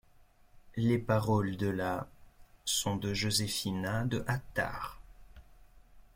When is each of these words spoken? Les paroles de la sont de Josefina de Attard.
Les 0.77 0.97
paroles 0.97 1.57
de 1.57 1.67
la 1.67 2.09
sont 2.65 2.95
de 2.95 3.13
Josefina 3.13 4.03
de 4.03 4.23
Attard. 4.25 4.99